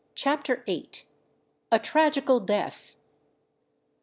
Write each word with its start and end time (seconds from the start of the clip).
CHAPTER 0.15 0.63
VIII. 0.65 0.89
A 1.71 1.77
TRAGICAL 1.77 2.39
DEATH. 2.39 2.95